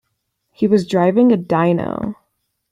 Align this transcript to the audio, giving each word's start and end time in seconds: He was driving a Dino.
He 0.51 0.65
was 0.65 0.87
driving 0.87 1.31
a 1.31 1.37
Dino. 1.37 2.15